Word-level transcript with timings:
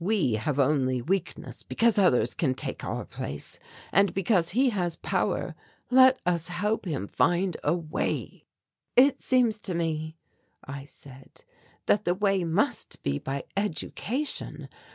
We 0.00 0.34
have 0.34 0.58
only 0.60 1.00
weakness 1.00 1.62
because 1.62 1.96
others 1.98 2.34
can 2.34 2.54
take 2.54 2.84
our 2.84 3.06
place. 3.06 3.58
And 3.90 4.12
because 4.12 4.50
he 4.50 4.68
has 4.68 4.96
power 4.96 5.54
let 5.90 6.20
us 6.26 6.48
help 6.48 6.84
him 6.84 7.08
find 7.08 7.56
a 7.64 7.74
way." 7.74 8.44
"It 8.96 9.22
seems 9.22 9.56
to 9.60 9.72
me," 9.72 10.18
I 10.62 10.84
said, 10.84 11.42
"that 11.86 12.04
the 12.04 12.14
way 12.14 12.44
must 12.44 13.02
be 13.02 13.18
by 13.18 13.44
education. 13.56 14.68